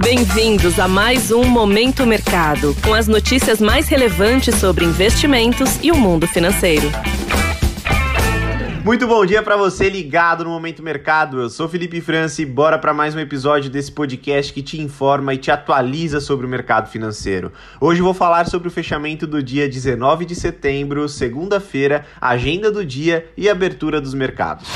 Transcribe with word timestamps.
Bem-vindos 0.00 0.78
a 0.78 0.86
mais 0.86 1.32
um 1.32 1.44
Momento 1.44 2.06
Mercado, 2.06 2.74
com 2.84 2.94
as 2.94 3.08
notícias 3.08 3.60
mais 3.60 3.88
relevantes 3.88 4.54
sobre 4.54 4.84
investimentos 4.84 5.78
e 5.82 5.90
o 5.90 5.96
mundo 5.96 6.26
financeiro. 6.26 6.88
Muito 8.84 9.06
bom 9.06 9.26
dia 9.26 9.42
para 9.42 9.56
você 9.56 9.90
ligado 9.90 10.44
no 10.44 10.50
Momento 10.50 10.82
Mercado. 10.82 11.40
Eu 11.40 11.50
sou 11.50 11.68
Felipe 11.68 12.00
França 12.00 12.40
e 12.40 12.46
bora 12.46 12.78
para 12.78 12.94
mais 12.94 13.14
um 13.14 13.18
episódio 13.18 13.68
desse 13.68 13.90
podcast 13.90 14.52
que 14.52 14.62
te 14.62 14.80
informa 14.80 15.34
e 15.34 15.36
te 15.36 15.50
atualiza 15.50 16.20
sobre 16.20 16.46
o 16.46 16.48
mercado 16.48 16.88
financeiro. 16.88 17.52
Hoje 17.80 18.00
vou 18.00 18.14
falar 18.14 18.46
sobre 18.46 18.68
o 18.68 18.70
fechamento 18.70 19.26
do 19.26 19.42
dia 19.42 19.68
19 19.68 20.24
de 20.24 20.34
setembro, 20.34 21.08
segunda-feira, 21.08 22.06
agenda 22.20 22.70
do 22.70 22.86
dia 22.86 23.28
e 23.36 23.48
abertura 23.48 24.00
dos 24.00 24.14
mercados. 24.14 24.68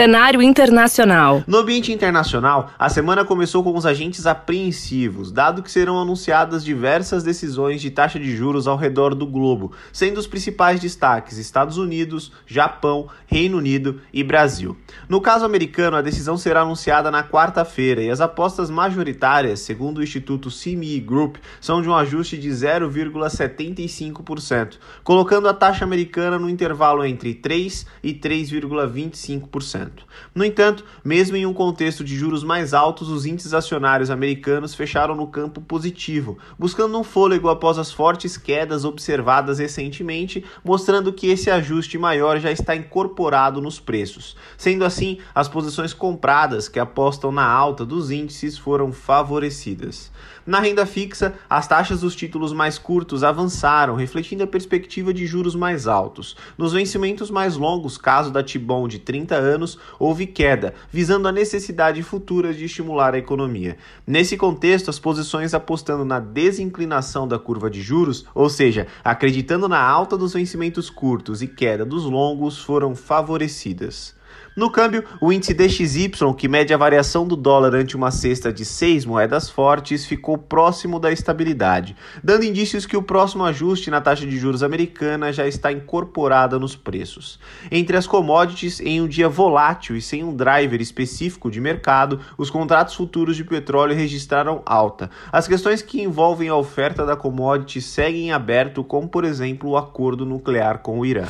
Cenário 0.00 0.40
internacional. 0.40 1.44
No 1.46 1.58
ambiente 1.58 1.92
internacional, 1.92 2.70
a 2.78 2.88
semana 2.88 3.22
começou 3.22 3.62
com 3.62 3.76
os 3.76 3.84
agentes 3.84 4.26
apreensivos, 4.26 5.30
dado 5.30 5.62
que 5.62 5.70
serão 5.70 6.00
anunciadas 6.00 6.64
diversas 6.64 7.22
decisões 7.22 7.82
de 7.82 7.90
taxa 7.90 8.18
de 8.18 8.34
juros 8.34 8.66
ao 8.66 8.78
redor 8.78 9.14
do 9.14 9.26
globo, 9.26 9.72
sendo 9.92 10.16
os 10.16 10.26
principais 10.26 10.80
destaques 10.80 11.36
Estados 11.36 11.76
Unidos, 11.76 12.32
Japão, 12.46 13.08
Reino 13.26 13.58
Unido 13.58 14.00
e 14.10 14.24
Brasil. 14.24 14.74
No 15.06 15.20
caso 15.20 15.44
americano, 15.44 15.98
a 15.98 16.02
decisão 16.02 16.38
será 16.38 16.62
anunciada 16.62 17.10
na 17.10 17.22
quarta-feira 17.22 18.00
e 18.00 18.08
as 18.08 18.22
apostas 18.22 18.70
majoritárias, 18.70 19.60
segundo 19.60 19.98
o 19.98 20.02
Instituto 20.02 20.48
CME 20.48 20.98
Group, 21.00 21.36
são 21.60 21.82
de 21.82 21.90
um 21.90 21.94
ajuste 21.94 22.38
de 22.38 22.48
0,75%, 22.48 24.78
colocando 25.04 25.46
a 25.46 25.52
taxa 25.52 25.84
americana 25.84 26.38
no 26.38 26.48
intervalo 26.48 27.04
entre 27.04 27.34
3 27.34 27.84
e 28.02 28.14
3,25%. 28.14 29.89
No 30.34 30.44
entanto, 30.44 30.84
mesmo 31.04 31.36
em 31.36 31.46
um 31.46 31.52
contexto 31.52 32.04
de 32.04 32.16
juros 32.16 32.44
mais 32.44 32.72
altos, 32.72 33.08
os 33.08 33.26
índices 33.26 33.54
acionários 33.54 34.10
americanos 34.10 34.74
fecharam 34.74 35.14
no 35.14 35.26
campo 35.26 35.60
positivo, 35.60 36.38
buscando 36.58 36.98
um 36.98 37.04
fôlego 37.04 37.48
após 37.48 37.78
as 37.78 37.92
fortes 37.92 38.36
quedas 38.36 38.84
observadas 38.84 39.58
recentemente, 39.58 40.44
mostrando 40.64 41.12
que 41.12 41.28
esse 41.28 41.50
ajuste 41.50 41.98
maior 41.98 42.38
já 42.38 42.50
está 42.50 42.74
incorporado 42.76 43.60
nos 43.60 43.80
preços. 43.80 44.36
Sendo 44.56 44.84
assim, 44.84 45.18
as 45.34 45.48
posições 45.48 45.92
compradas 45.92 46.68
que 46.68 46.78
apostam 46.78 47.32
na 47.32 47.46
alta 47.46 47.84
dos 47.84 48.10
índices 48.10 48.56
foram 48.56 48.92
favorecidas. 48.92 50.10
Na 50.46 50.58
renda 50.58 50.86
fixa, 50.86 51.34
as 51.48 51.68
taxas 51.68 52.00
dos 52.00 52.16
títulos 52.16 52.52
mais 52.52 52.78
curtos 52.78 53.22
avançaram, 53.22 53.94
refletindo 53.94 54.42
a 54.42 54.46
perspectiva 54.46 55.12
de 55.12 55.26
juros 55.26 55.54
mais 55.54 55.86
altos. 55.86 56.36
Nos 56.56 56.72
vencimentos 56.72 57.30
mais 57.30 57.56
longos, 57.56 57.98
caso 57.98 58.32
da 58.32 58.42
Tibon 58.42 58.88
de 58.88 58.98
30 58.98 59.34
anos, 59.34 59.78
houve 59.98 60.26
queda, 60.26 60.74
visando 60.90 61.28
a 61.28 61.32
necessidade 61.32 62.02
futura 62.02 62.52
de 62.52 62.64
estimular 62.64 63.14
a 63.14 63.18
economia. 63.18 63.76
Nesse 64.06 64.36
contexto, 64.36 64.90
as 64.90 64.98
posições 64.98 65.54
apostando 65.54 66.04
na 66.04 66.20
desinclinação 66.20 67.26
da 67.26 67.38
curva 67.38 67.70
de 67.70 67.82
juros, 67.82 68.24
ou 68.34 68.48
seja, 68.48 68.86
acreditando 69.04 69.68
na 69.68 69.80
alta 69.80 70.16
dos 70.16 70.34
vencimentos 70.34 70.90
curtos 70.90 71.42
e 71.42 71.46
queda 71.46 71.84
dos 71.84 72.04
longos, 72.04 72.58
foram 72.58 72.94
favorecidas. 72.94 74.19
No 74.56 74.68
câmbio, 74.68 75.04
o 75.20 75.32
índice 75.32 75.54
DXY, 75.54 76.10
que 76.36 76.48
mede 76.48 76.74
a 76.74 76.76
variação 76.76 77.26
do 77.26 77.36
dólar 77.36 77.74
ante 77.74 77.96
uma 77.96 78.10
cesta 78.10 78.52
de 78.52 78.64
seis 78.64 79.06
moedas 79.06 79.48
fortes, 79.48 80.04
ficou 80.04 80.36
próximo 80.36 80.98
da 80.98 81.12
estabilidade, 81.12 81.96
dando 82.22 82.44
indícios 82.44 82.84
que 82.84 82.96
o 82.96 83.02
próximo 83.02 83.44
ajuste 83.44 83.90
na 83.90 84.00
taxa 84.00 84.26
de 84.26 84.36
juros 84.36 84.64
americana 84.64 85.32
já 85.32 85.46
está 85.46 85.70
incorporada 85.70 86.58
nos 86.58 86.74
preços. 86.74 87.38
Entre 87.70 87.96
as 87.96 88.08
commodities, 88.08 88.80
em 88.80 89.00
um 89.00 89.06
dia 89.06 89.28
volátil 89.28 89.96
e 89.96 90.02
sem 90.02 90.24
um 90.24 90.34
driver 90.34 90.80
específico 90.80 91.48
de 91.48 91.60
mercado, 91.60 92.20
os 92.36 92.50
contratos 92.50 92.94
futuros 92.94 93.36
de 93.36 93.44
petróleo 93.44 93.94
registraram 93.94 94.62
alta. 94.66 95.10
As 95.30 95.46
questões 95.46 95.80
que 95.80 96.02
envolvem 96.02 96.48
a 96.48 96.56
oferta 96.56 97.06
da 97.06 97.14
commodity 97.14 97.80
seguem 97.80 98.26
em 98.26 98.32
aberto, 98.32 98.82
como 98.82 99.08
por 99.08 99.24
exemplo 99.24 99.70
o 99.70 99.76
acordo 99.76 100.26
nuclear 100.26 100.80
com 100.80 100.98
o 100.98 101.06
Irã. 101.06 101.24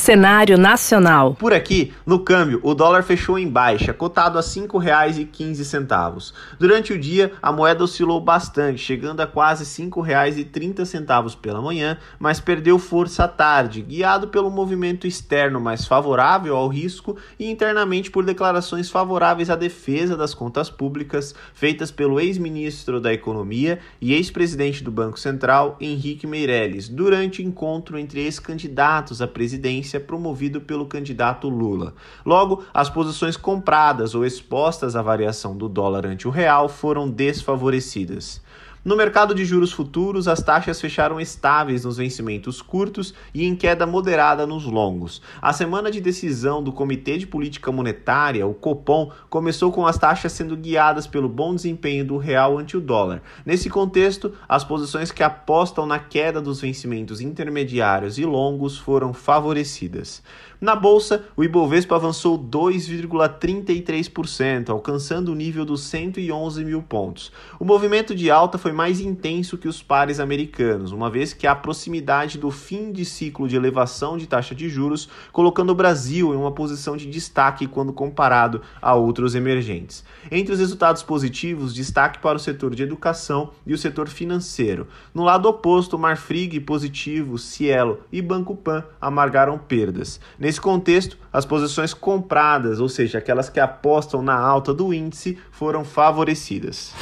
Cenário 0.00 0.56
nacional. 0.56 1.34
Por 1.34 1.52
aqui, 1.52 1.92
no 2.06 2.20
câmbio, 2.20 2.58
o 2.62 2.74
dólar 2.74 3.02
fechou 3.02 3.38
em 3.38 3.46
baixa, 3.46 3.92
cotado 3.92 4.38
a 4.38 4.40
R$ 4.40 4.46
5,15. 4.46 6.32
Durante 6.58 6.94
o 6.94 6.98
dia, 6.98 7.32
a 7.42 7.52
moeda 7.52 7.84
oscilou 7.84 8.18
bastante, 8.18 8.80
chegando 8.80 9.20
a 9.20 9.26
quase 9.26 9.62
R$ 9.62 9.90
5,30 9.90 11.36
pela 11.36 11.60
manhã, 11.60 11.98
mas 12.18 12.40
perdeu 12.40 12.78
força 12.78 13.24
à 13.24 13.28
tarde, 13.28 13.82
guiado 13.82 14.28
pelo 14.28 14.50
movimento 14.50 15.06
externo 15.06 15.60
mais 15.60 15.84
favorável 15.84 16.56
ao 16.56 16.66
risco 16.66 17.18
e 17.38 17.50
internamente 17.50 18.10
por 18.10 18.24
declarações 18.24 18.88
favoráveis 18.88 19.50
à 19.50 19.54
defesa 19.54 20.16
das 20.16 20.32
contas 20.32 20.70
públicas 20.70 21.34
feitas 21.52 21.90
pelo 21.90 22.18
ex-ministro 22.18 23.02
da 23.02 23.12
Economia 23.12 23.78
e 24.00 24.14
ex-presidente 24.14 24.82
do 24.82 24.90
Banco 24.90 25.20
Central, 25.20 25.76
Henrique 25.78 26.26
Meirelles, 26.26 26.88
durante 26.88 27.42
encontro 27.42 27.98
entre 27.98 28.22
ex-candidatos 28.22 29.20
à 29.20 29.28
presidência 29.28 29.89
promovido 29.98 30.60
pelo 30.60 30.86
candidato 30.86 31.48
Lula. 31.48 31.94
Logo, 32.24 32.62
as 32.72 32.88
posições 32.88 33.36
compradas 33.36 34.14
ou 34.14 34.24
expostas 34.24 34.94
à 34.94 35.02
variação 35.02 35.56
do 35.56 35.68
dólar 35.68 36.06
ante 36.06 36.28
o 36.28 36.30
real 36.30 36.68
foram 36.68 37.10
desfavorecidas. 37.10 38.40
No 38.82 38.96
mercado 38.96 39.34
de 39.34 39.44
juros 39.44 39.72
futuros, 39.72 40.26
as 40.26 40.42
taxas 40.42 40.80
fecharam 40.80 41.20
estáveis 41.20 41.84
nos 41.84 41.98
vencimentos 41.98 42.62
curtos 42.62 43.12
e 43.34 43.44
em 43.44 43.54
queda 43.54 43.84
moderada 43.84 44.46
nos 44.46 44.64
longos. 44.64 45.20
A 45.42 45.52
semana 45.52 45.90
de 45.90 46.00
decisão 46.00 46.62
do 46.62 46.72
Comitê 46.72 47.18
de 47.18 47.26
Política 47.26 47.70
Monetária, 47.70 48.46
o 48.46 48.54
Copom, 48.54 49.12
começou 49.28 49.70
com 49.70 49.86
as 49.86 49.98
taxas 49.98 50.32
sendo 50.32 50.56
guiadas 50.56 51.06
pelo 51.06 51.28
bom 51.28 51.54
desempenho 51.54 52.06
do 52.06 52.16
real 52.16 52.56
ante 52.58 52.74
o 52.74 52.80
dólar. 52.80 53.20
Nesse 53.44 53.68
contexto, 53.68 54.32
as 54.48 54.64
posições 54.64 55.12
que 55.12 55.22
apostam 55.22 55.84
na 55.84 55.98
queda 55.98 56.40
dos 56.40 56.62
vencimentos 56.62 57.20
intermediários 57.20 58.16
e 58.16 58.24
longos 58.24 58.78
foram 58.78 59.12
favorecidas. 59.12 60.22
Na 60.60 60.76
bolsa, 60.76 61.24
o 61.34 61.42
Ibovespa 61.42 61.96
avançou 61.96 62.38
2,33%, 62.38 64.68
alcançando 64.68 65.32
o 65.32 65.34
nível 65.34 65.64
dos 65.64 65.84
111 65.84 66.62
mil 66.66 66.82
pontos. 66.82 67.32
O 67.58 67.64
movimento 67.64 68.14
de 68.14 68.30
alta 68.30 68.58
foi 68.58 68.70
mais 68.70 69.00
intenso 69.00 69.56
que 69.56 69.66
os 69.66 69.82
pares 69.82 70.20
americanos, 70.20 70.92
uma 70.92 71.08
vez 71.08 71.32
que 71.32 71.46
a 71.46 71.54
proximidade 71.54 72.36
do 72.36 72.50
fim 72.50 72.92
de 72.92 73.06
ciclo 73.06 73.48
de 73.48 73.56
elevação 73.56 74.18
de 74.18 74.26
taxa 74.26 74.54
de 74.54 74.68
juros, 74.68 75.08
colocando 75.32 75.70
o 75.70 75.74
Brasil 75.74 76.34
em 76.34 76.36
uma 76.36 76.52
posição 76.52 76.94
de 76.94 77.06
destaque 77.06 77.66
quando 77.66 77.90
comparado 77.90 78.60
a 78.82 78.94
outros 78.94 79.34
emergentes. 79.34 80.04
Entre 80.30 80.52
os 80.52 80.60
resultados 80.60 81.02
positivos, 81.02 81.74
destaque 81.74 82.18
para 82.18 82.36
o 82.36 82.40
setor 82.40 82.74
de 82.74 82.82
educação 82.82 83.52
e 83.66 83.72
o 83.72 83.78
setor 83.78 84.10
financeiro. 84.10 84.86
No 85.14 85.24
lado 85.24 85.48
oposto, 85.48 85.98
Marfrig 85.98 86.60
positivo, 86.60 87.38
Cielo 87.38 88.00
e 88.12 88.20
Banco 88.20 88.54
Pan 88.54 88.84
amargaram 89.00 89.56
perdas. 89.56 90.20
Nesse 90.38 90.49
contexto, 90.58 91.18
as 91.30 91.44
posições 91.44 91.92
compradas, 91.92 92.80
ou 92.80 92.88
seja, 92.88 93.18
aquelas 93.18 93.50
que 93.50 93.60
apostam 93.60 94.22
na 94.22 94.38
alta 94.38 94.72
do 94.72 94.94
índice, 94.94 95.38
foram 95.52 95.84
favorecidas. 95.84 96.94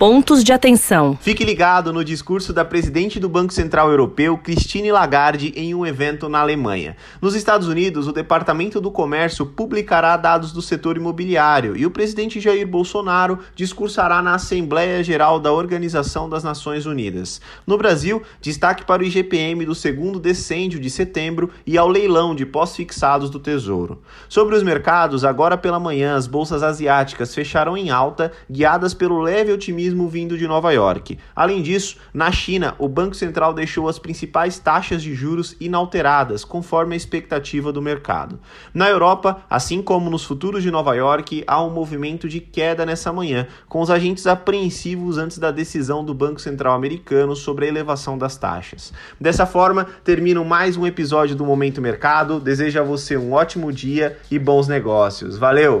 Pontos 0.00 0.42
de 0.42 0.50
atenção. 0.50 1.18
Fique 1.20 1.44
ligado 1.44 1.92
no 1.92 2.02
discurso 2.02 2.54
da 2.54 2.64
presidente 2.64 3.20
do 3.20 3.28
Banco 3.28 3.52
Central 3.52 3.90
Europeu, 3.90 4.38
Christine 4.38 4.90
Lagarde, 4.90 5.52
em 5.54 5.74
um 5.74 5.84
evento 5.84 6.26
na 6.26 6.40
Alemanha. 6.40 6.96
Nos 7.20 7.34
Estados 7.34 7.68
Unidos, 7.68 8.08
o 8.08 8.12
Departamento 8.12 8.80
do 8.80 8.90
Comércio 8.90 9.44
publicará 9.44 10.16
dados 10.16 10.52
do 10.52 10.62
setor 10.62 10.96
imobiliário 10.96 11.76
e 11.76 11.84
o 11.84 11.90
presidente 11.90 12.40
Jair 12.40 12.66
Bolsonaro 12.66 13.40
discursará 13.54 14.22
na 14.22 14.36
Assembleia 14.36 15.04
Geral 15.04 15.38
da 15.38 15.52
Organização 15.52 16.30
das 16.30 16.42
Nações 16.42 16.86
Unidas. 16.86 17.38
No 17.66 17.76
Brasil, 17.76 18.22
destaque 18.40 18.86
para 18.86 19.02
o 19.02 19.04
IGPM 19.04 19.66
do 19.66 19.74
segundo 19.74 20.18
decêndio 20.18 20.80
de 20.80 20.88
setembro 20.88 21.50
e 21.66 21.76
ao 21.76 21.86
leilão 21.86 22.34
de 22.34 22.46
pós-fixados 22.46 23.28
do 23.28 23.38
Tesouro. 23.38 24.00
Sobre 24.30 24.56
os 24.56 24.62
mercados, 24.62 25.26
agora 25.26 25.58
pela 25.58 25.78
manhã, 25.78 26.16
as 26.16 26.26
bolsas 26.26 26.62
asiáticas 26.62 27.34
fecharam 27.34 27.76
em 27.76 27.90
alta, 27.90 28.32
guiadas 28.50 28.94
pelo 28.94 29.20
leve 29.20 29.52
otimismo 29.90 30.08
vindo 30.08 30.38
de 30.38 30.46
Nova 30.46 30.72
York. 30.72 31.18
Além 31.34 31.62
disso, 31.62 31.96
na 32.14 32.30
China, 32.30 32.74
o 32.78 32.88
Banco 32.88 33.14
Central 33.14 33.52
deixou 33.52 33.88
as 33.88 33.98
principais 33.98 34.58
taxas 34.58 35.02
de 35.02 35.14
juros 35.14 35.56
inalteradas, 35.60 36.44
conforme 36.44 36.94
a 36.94 36.96
expectativa 36.96 37.72
do 37.72 37.82
mercado. 37.82 38.38
Na 38.72 38.88
Europa, 38.88 39.42
assim 39.48 39.82
como 39.82 40.10
nos 40.10 40.24
futuros 40.24 40.62
de 40.62 40.70
Nova 40.70 40.94
York, 40.94 41.44
há 41.46 41.62
um 41.62 41.70
movimento 41.70 42.28
de 42.28 42.40
queda 42.40 42.86
nessa 42.86 43.12
manhã, 43.12 43.46
com 43.68 43.80
os 43.80 43.90
agentes 43.90 44.26
apreensivos 44.26 45.18
antes 45.18 45.38
da 45.38 45.50
decisão 45.50 46.04
do 46.04 46.14
Banco 46.14 46.40
Central 46.40 46.74
americano 46.74 47.34
sobre 47.34 47.66
a 47.66 47.68
elevação 47.68 48.16
das 48.16 48.36
taxas. 48.36 48.92
Dessa 49.20 49.46
forma, 49.46 49.86
termino 50.04 50.44
mais 50.44 50.76
um 50.76 50.86
episódio 50.86 51.36
do 51.36 51.44
Momento 51.44 51.80
Mercado. 51.80 52.40
Desejo 52.40 52.80
a 52.80 52.84
você 52.84 53.16
um 53.16 53.32
ótimo 53.32 53.72
dia 53.72 54.18
e 54.30 54.38
bons 54.38 54.68
negócios. 54.68 55.36
Valeu! 55.36 55.80